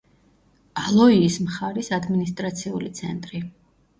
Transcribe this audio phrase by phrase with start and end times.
[0.83, 3.43] ალოიის მხარის ადმინისტრაციული ცენტრი.